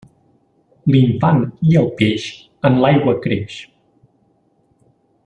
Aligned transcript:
L'infant 0.93 1.43
i 1.73 1.77
el 1.83 1.91
peix, 2.01 2.25
en 2.71 2.79
l'aigua 2.85 3.17
creix. 3.27 3.63